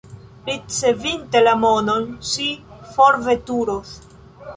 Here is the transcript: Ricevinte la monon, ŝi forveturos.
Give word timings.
Ricevinte 0.45 1.41
la 1.47 1.53
monon, 1.65 2.07
ŝi 2.31 2.47
forveturos. 2.95 3.93